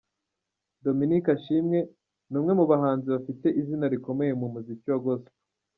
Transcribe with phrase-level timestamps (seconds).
[0.85, 1.79] Dominic Ashimwe
[2.29, 5.33] ni umwe mu bahanzi bafite izina rikomeye mu muziki wa Gospel.